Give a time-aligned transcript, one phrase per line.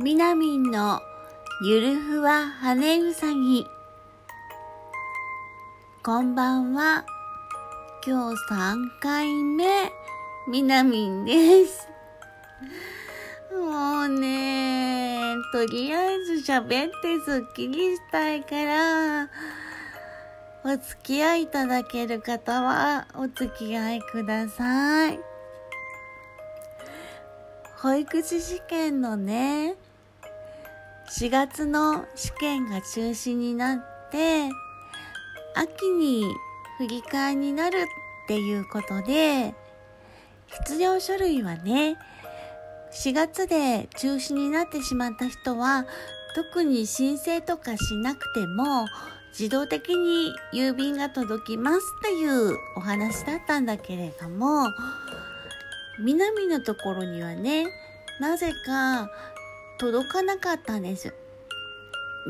[0.00, 1.00] みなみんの
[1.62, 3.64] ゆるふわ羽うさぎ。
[6.02, 7.04] こんばんは。
[8.04, 9.92] 今日3回目、
[10.48, 11.88] みなみんです。
[13.52, 19.28] もうね、とりあえず喋ってすっきりしたいから、
[20.64, 25.20] お付き合いいただける方はお付き合いください。
[27.76, 29.76] 保育士試験のね、
[31.10, 34.48] 4月の試験が中止になって、
[35.54, 36.24] 秋に
[36.78, 39.54] 振り替えになるっていうことで、
[40.66, 41.96] 必要書類はね、
[42.92, 45.86] 4月で中止になってしまった人は、
[46.34, 48.86] 特に申請とかしなくても、
[49.38, 54.68] 自動的に郵便が届きますっていうお話だったんだけれども、
[56.00, 57.66] 南のところにはね、
[58.20, 59.10] なぜか
[59.84, 61.12] 届かなかったんです。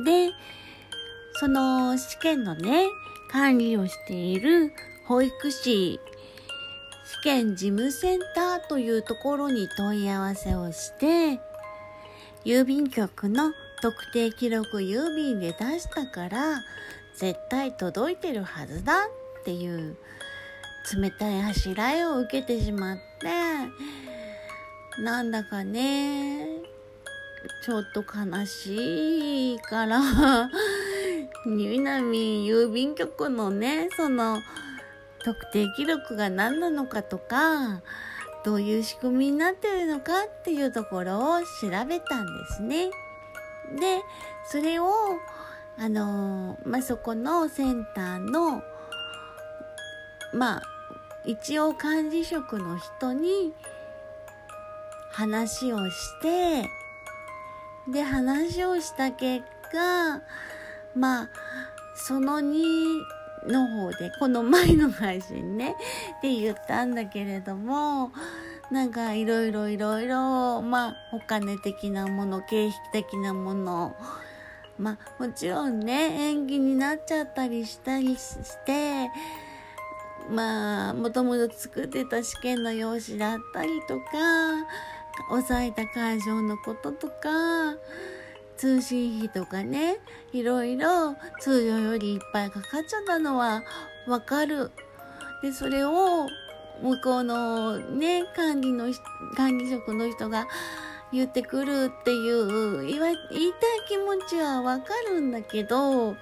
[0.05, 0.33] で、
[1.35, 2.89] その試験のね、
[3.31, 4.73] 管理をしている
[5.07, 6.01] 保育士
[7.05, 11.39] 試験事務センターというところに問い合わせをして、
[12.45, 16.61] 郵便局の特定記録郵便で出したから、
[17.15, 19.07] 絶対届いてるはずだ
[19.41, 19.97] っていう
[21.01, 23.31] 冷たいあしらいを受けてしまって、
[25.01, 26.44] なんだかね、
[27.63, 30.01] ちょっと悲しいから、
[31.47, 34.41] みなみ郵便局のね、その、
[35.25, 37.83] 特定記録が何なのかとか、
[38.45, 42.91] どういう仕組みになってるのかっていうところを調べたんですね。
[43.81, 44.03] で、
[44.47, 44.93] それを、
[45.79, 48.63] あのまあ、そこのセンターの、
[50.35, 50.63] まあ、
[51.25, 53.55] 一応管理職の人に
[55.11, 56.69] 話をして、
[57.89, 60.23] で、話をした結果、
[60.95, 61.29] まあ、
[61.95, 63.03] その2
[63.47, 65.77] の方で、この前の配信ね、
[66.19, 68.11] って言ったんだけれども、
[68.71, 73.95] なんかいろいろいろいろ、まあ、お金的なもの、経費的なもの、
[74.79, 79.11] まあ、もちろんね、延期になっちゃったりしたりして、
[80.31, 84.07] まあ、もともと作ってた試験の用紙だったりとか、
[85.29, 87.77] 抑えた会場のこととか、
[88.57, 89.99] 通信費とかね、
[90.33, 93.63] いろいろ通常よりいっぱいかかっちゃったのは
[94.07, 94.71] わかる。
[95.43, 96.29] で、それを
[96.83, 98.93] 向こうのね、管理の、
[99.37, 100.47] 管理職の人が
[101.13, 106.17] 言ってくるっていう言わ、言いたい気持ちはわかるんだけど、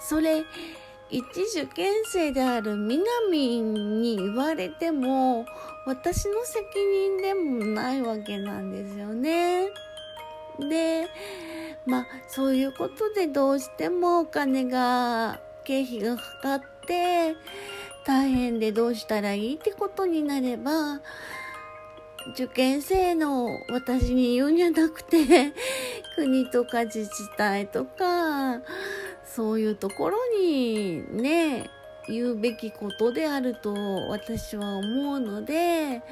[0.00, 0.44] それ、
[1.08, 5.46] 一受験生である南に言われても、
[5.86, 9.68] 私の責任でもないわけなんですよね。
[10.58, 11.06] で、
[11.86, 17.36] まあ、そういうことでどうしてもお金が、経費がかかって、
[18.04, 21.00] 大変でどうしたらいいってことになれば、
[22.34, 25.52] 受験生の私に言うんじゃなくて、
[26.16, 28.60] 国とか自治体とか、
[29.26, 31.68] そういうところにね、
[32.08, 33.74] 言うべきことであると
[34.08, 36.02] 私は思うので、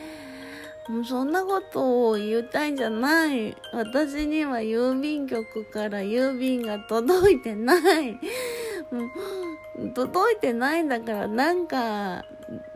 [0.88, 3.56] もうそんなことを言いたいんじゃない。
[3.72, 8.18] 私には郵便局から郵便が届いてない。
[9.94, 12.24] 届いてないんだからなんか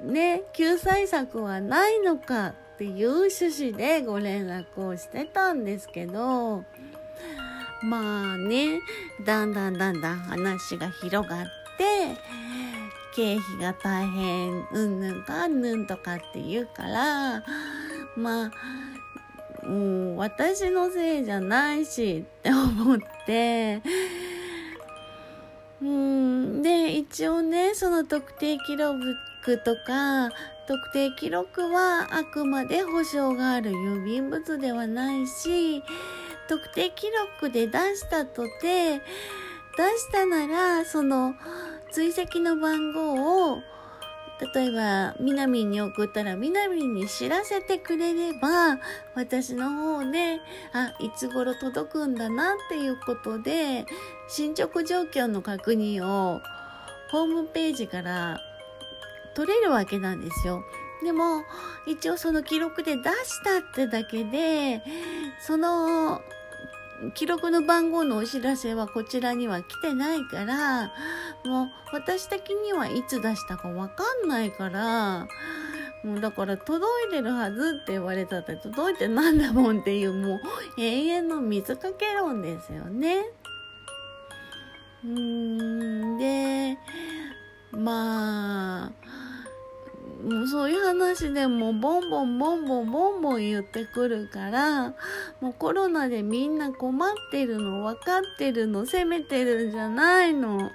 [0.03, 6.65] ね、救済策はないのかっていう趣旨でご連絡をしてたんですけど、
[7.83, 8.81] まあね、
[9.25, 11.45] だんだんだんだん話が広がっ
[11.77, 12.21] て、
[13.15, 17.45] 経費が大変、うんぬんかんぬんとかって言うから、
[18.17, 23.83] まあ、もう私のせいじゃないしって思って、
[25.81, 28.99] うん、で、一応ね、その特定記録
[29.65, 30.31] とか、
[30.67, 35.83] 特定記録はあくまで保証がある郵便物ではないし、
[36.49, 41.35] 特定記録で出したとて、出したなら、その
[41.93, 43.63] 追跡の番号を、
[44.55, 48.79] 例えば、南に送ったら、南に知らせてくれれば、
[49.15, 50.41] 私の方で、
[50.73, 53.85] あ、いつ頃届くんだなっていうことで、
[54.29, 56.41] 進捗状況の確認を、
[57.11, 58.41] ホームページから
[59.35, 60.63] 取れるわけなんですよ。
[61.03, 61.43] でも、
[61.87, 64.83] 一応その記録で出したってだけで、
[65.41, 66.21] その、
[67.15, 70.93] 記録の番号のお知らせはこちらには来てないから、
[71.45, 75.29] もう私的にはいつ出したかわかんないから、
[76.05, 80.41] もうだから届いてるはずって言われたって届いてなんだもんっていうもう
[80.79, 83.25] 永遠の水かけ論ですよね。
[85.05, 86.79] うーんで
[87.73, 88.93] まあ
[90.29, 94.91] もうそういう話でもボンボンボンボンボンボン言ってくるから
[95.41, 100.71] もうコロナでみんな困ってるの分かってるの責めてるんじゃないの。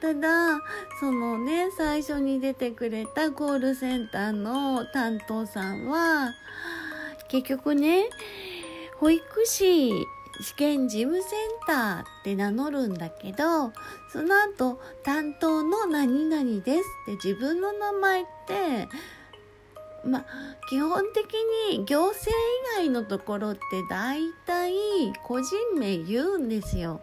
[0.00, 0.60] ただ
[1.00, 6.34] そのね最初に出てくれたコールセンターの担当さんは
[7.28, 8.08] 結局ね
[8.98, 9.90] 保育士
[10.40, 11.28] 試験事務セン
[11.66, 13.72] ターって名乗るんだけど
[14.12, 18.88] その後担当の何々ですって自分の名前って
[20.04, 20.24] ま
[20.68, 21.34] 基本的
[21.70, 23.60] に行政以外のところって
[23.90, 24.72] 大体
[25.24, 27.00] 個人名言うんですよ。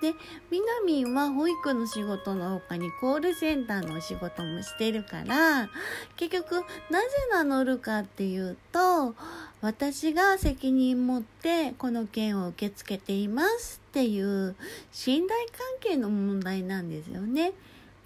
[0.00, 0.14] で
[0.50, 5.68] みなみんは保育の仕事の他にコールセンターのお仕事もしてるから
[6.16, 6.54] 結局
[6.90, 9.14] なぜ名乗るかっていうと
[9.60, 14.54] 私が責任持ってこの件を受け付けていますっていう
[14.92, 17.52] 信頼関係の問題なんですよね。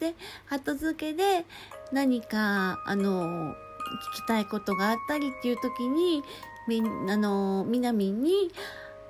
[0.01, 0.15] で
[0.49, 1.45] 後付けで
[1.93, 3.55] 何かあの聞
[4.17, 6.25] きたいことがあったりっていう時に
[6.67, 8.51] みあのみなみんに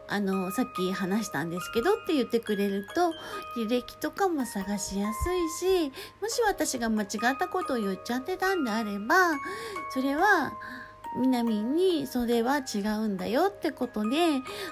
[0.09, 3.13] あのさっき話したんですけどって言ってくれると
[3.57, 5.35] 履歴とかも探しやす
[5.65, 9.33] いしもし私が間違ったことを言っちゃってたんであれば
[9.95, 10.53] それは
[11.19, 14.17] みなみにそれは違うんだよってことで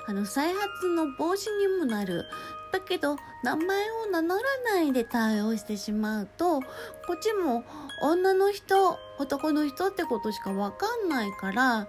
[0.07, 2.25] あの再発の防止にもなる。
[2.73, 4.43] だけど名前を名乗ら
[4.75, 6.67] ないで対応してしまうとこ
[7.17, 7.65] っちも
[8.01, 11.89] 女の人男の人ってことしかわかんないから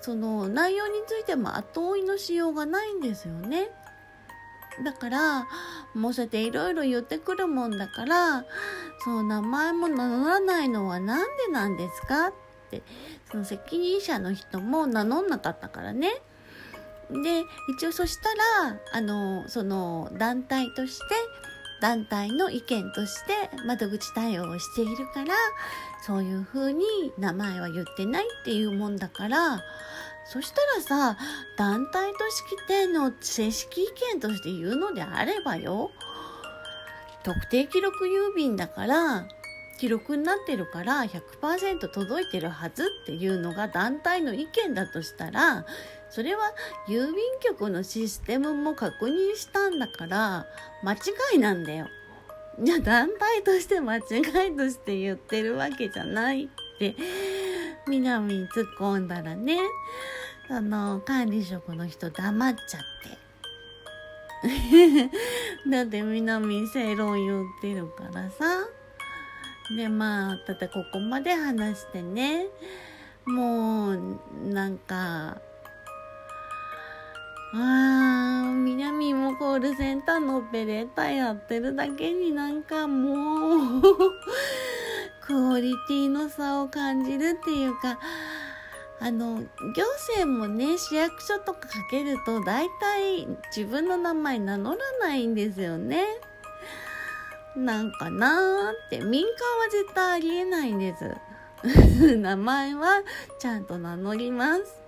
[0.00, 3.70] その内容についても後追いのしようがないんですよね。
[4.84, 5.46] だから
[5.94, 8.44] もうそうやっていろいろ言ってくるもんだから
[9.04, 12.32] そう名前も名乗らないのは何でなんですかっ
[12.70, 12.82] て
[13.30, 16.10] その責任者の人も名乗んなかったからね。
[17.10, 17.44] で
[17.76, 21.04] 一応そしたらあのその団体として
[21.80, 23.32] 団体の意見として
[23.66, 25.34] 窓口対応をしているから
[26.02, 26.84] そういうふうに
[27.18, 29.62] 名前は言ってないっていうもんだから
[30.26, 31.18] そしたらさ
[31.56, 35.90] 団体と式典の正式意見として言うのであればよ。
[37.22, 39.26] 特定記録郵便だから
[39.80, 45.64] 記録になってるから100%届いてるはずっていうのが団体の意見だとしたら
[46.10, 46.52] それは
[46.86, 50.46] 郵便局のシステムも確認したんだから
[50.82, 50.98] 間違
[51.36, 51.86] いなんだよ。
[52.62, 54.02] じゃ団体として間違い
[54.54, 56.48] として言ってるわけじゃないっ
[56.78, 56.94] て
[57.88, 59.60] みなみに突っ込んだらね
[60.50, 62.82] あの管理職の人黙っちゃっ
[64.42, 65.10] て
[65.70, 68.68] だってみなみ正論言ってるからさ
[69.76, 72.46] でまあただここまで話してね
[73.24, 74.00] もう
[74.52, 75.40] なんか
[77.52, 83.82] あー、南もコールセンターのオペレーターやってるだけになんかもう
[85.20, 87.98] クオリティの差を感じるっていうか、
[89.00, 89.44] あの、行
[90.10, 96.04] 政もね、市役所とかかけると大体自分の名前名乗らないんですよね。
[97.56, 101.16] なんかなーって、民間は絶対ありえないんです。
[102.16, 103.02] 名前は
[103.38, 104.80] ちゃんと名乗ります。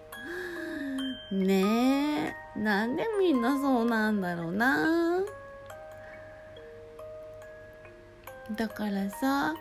[1.33, 5.21] ねえ、なんでみんなそうなんだろうな。
[8.57, 9.55] だからさ、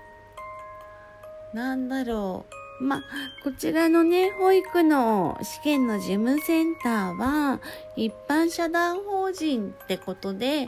[1.53, 2.83] なんだろう。
[2.83, 3.03] ま、
[3.43, 7.61] こちらのね、保育の試験の事務センターは、
[7.95, 10.67] 一般社団法人ってことで、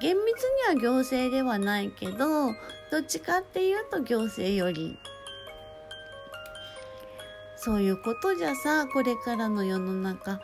[0.00, 2.52] 厳密には行政ではないけど、
[2.90, 4.98] どっちかっていうと行政より
[7.56, 10.40] そういうことじゃさこれからの世の中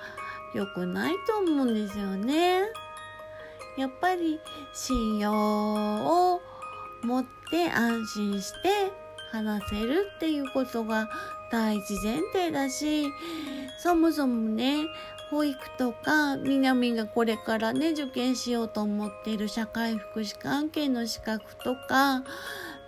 [0.55, 2.61] 良くないと思うんですよね。
[3.77, 4.39] やっぱり
[4.75, 6.41] 信用を
[7.03, 8.93] 持って安心して
[9.33, 11.09] 話せるっていうことが
[11.51, 13.07] 第一前提だし
[13.79, 14.87] そもそもね
[15.31, 22.23] 保育とかみなみがこれからね受験しようと思っている社会福祉関係の資格とか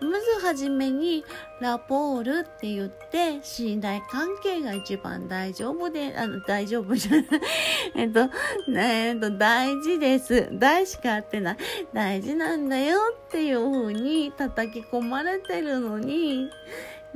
[0.01, 1.25] まずはじめに
[1.61, 7.25] ラポールって言って信頼関係が一番大丈夫で、あの、大丈夫じゃない。
[7.97, 8.31] えっと、
[8.77, 10.49] えっと、大事です。
[10.53, 11.57] 大しかあってない。
[11.93, 16.49] 大事なんだよっていう風に叩き込まれてるのに、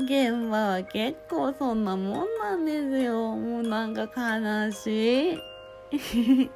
[0.04, 3.36] 現場は結構そんなもんなんですよ。
[3.36, 5.38] もうなんか悲しい。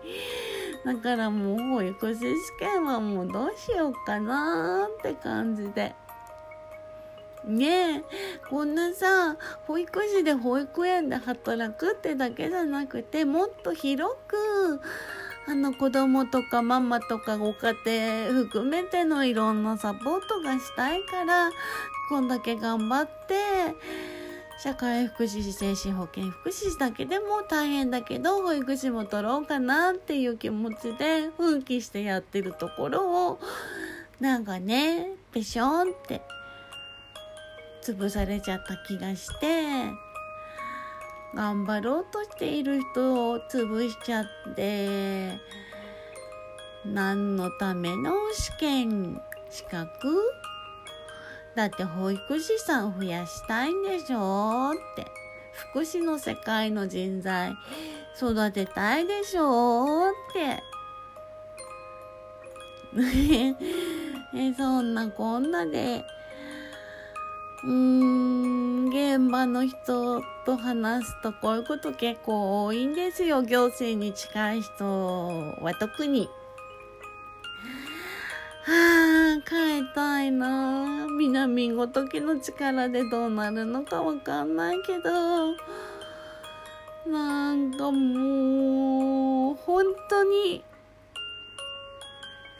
[0.85, 2.27] だからもう保育士試
[2.61, 5.95] 験はもうどうしようかなーって感じで。
[7.45, 8.03] ねえ、
[8.51, 9.37] こんなさ、
[9.69, 14.81] 保育士で保育園で働くってだけじゃなくて、もっと広く、
[15.49, 21.51] あの子供とかママとかご家庭含めてのいろんなサポートがしたいから、
[22.09, 23.35] こんだけ頑張って、
[24.59, 33.41] 社会福祉士、精神保健福祉士だけでも大変だけど、保育士も取ろうかなっていう気持ちで奮起してやってるところを、
[34.21, 36.23] なんかね、ぺしょんって
[37.83, 39.91] 潰されちゃった気がして、
[41.35, 45.39] 頑張ろうとしている人を潰しちゃって、
[46.87, 49.21] 何のための試験、
[49.51, 49.93] 資格
[51.57, 54.73] だって保育士さん増やしたいんでしょ？
[54.73, 55.07] って。
[55.73, 57.57] 福祉の世界の人材
[58.17, 60.11] 育てたいでしょ？
[60.11, 60.63] って。
[64.35, 66.05] えそんなこんなで
[67.65, 73.43] うーん現場の人と話すとこういうこと結構多いんですよ。
[73.43, 74.85] 行政に近い人
[75.63, 76.29] は特に。
[78.69, 81.07] はあ、帰りたいな。
[81.19, 85.55] 南ごときの力でどうなるのかわかんないけど、
[87.09, 90.65] なんかもう、本当に、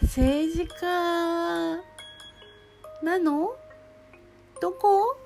[0.03, 0.87] 政治家
[3.03, 3.57] なの？
[4.61, 5.17] どこ？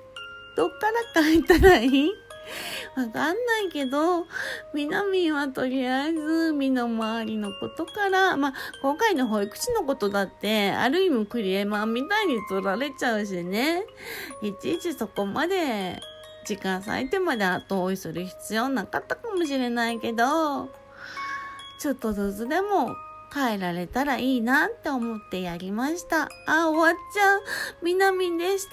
[0.57, 2.11] どっから帰ったらいい？
[2.95, 4.25] わかんないけど、
[4.73, 13.85] みなみんはとりあえず身の回りのことから、まあ、今回の保育士のことだって、ある意味クリエマンみたいに取られちゃうしね。
[14.41, 15.99] いちいちそこまで、
[16.45, 20.69] 時間割いてまで後追いする必要なかったかもしれないけど、
[21.79, 22.95] ちょっとずつでも
[23.33, 26.29] 変えられたらいいなって思ってやりました。
[26.45, 27.41] あ、終わっちゃう。
[27.81, 28.69] みなみんでした。